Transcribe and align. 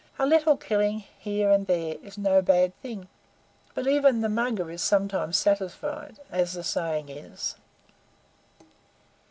A 0.17 0.25
little 0.25 0.57
killing 0.57 1.03
here 1.19 1.51
and 1.51 1.67
there 1.67 1.97
is 2.01 2.17
no 2.17 2.41
bad 2.41 2.75
thing 2.81 3.07
but 3.75 3.85
even 3.85 4.21
the 4.21 4.29
Mugger 4.29 4.71
is 4.71 4.81
sometimes 4.81 5.37
satisfied, 5.37 6.19
as 6.31 6.53
the 6.53 6.63
saying 6.63 7.07
is." 7.09 7.53